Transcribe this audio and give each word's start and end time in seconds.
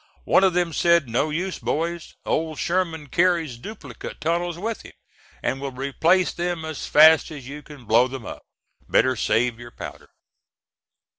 One 0.23 0.43
of 0.43 0.53
them 0.53 0.73
said, 0.73 1.07
"No 1.07 1.29
use, 1.29 1.59
boys, 1.59 2.15
Old 2.25 2.57
Sherman 2.57 3.05
carries 3.09 3.59
duplicate 3.59 4.19
tunnels 4.19 4.57
with 4.57 4.81
him, 4.81 4.93
and 5.43 5.61
will 5.61 5.69
replace 5.69 6.33
them 6.33 6.65
as 6.65 6.87
fast 6.87 7.29
as 7.29 7.47
you 7.47 7.61
can 7.61 7.85
blow 7.85 8.07
them 8.07 8.25
up; 8.25 8.41
better 8.89 9.15
save 9.15 9.59
your 9.59 9.69
powder." 9.69 10.09